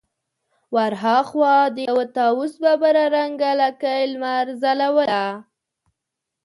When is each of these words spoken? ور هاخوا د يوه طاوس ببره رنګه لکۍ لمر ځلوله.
ور 0.75 0.93
هاخوا 1.03 1.55
د 1.75 1.77
يوه 1.89 2.05
طاوس 2.17 2.53
ببره 2.63 3.05
رنګه 3.15 3.51
لکۍ 3.61 4.01
لمر 4.11 4.45
ځلوله. 4.61 5.25